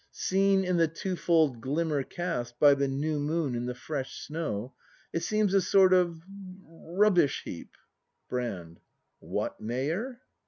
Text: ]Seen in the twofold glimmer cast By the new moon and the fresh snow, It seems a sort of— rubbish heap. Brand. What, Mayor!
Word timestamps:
]Seen 0.29 0.63
in 0.63 0.77
the 0.77 0.87
twofold 0.87 1.61
glimmer 1.61 2.01
cast 2.01 2.59
By 2.59 2.73
the 2.73 2.87
new 2.87 3.19
moon 3.19 3.53
and 3.55 3.69
the 3.69 3.75
fresh 3.75 4.25
snow, 4.25 4.73
It 5.13 5.19
seems 5.21 5.53
a 5.53 5.61
sort 5.61 5.93
of— 5.93 6.23
rubbish 6.97 7.43
heap. 7.45 7.75
Brand. 8.27 8.79
What, 9.19 9.61
Mayor! 9.61 10.21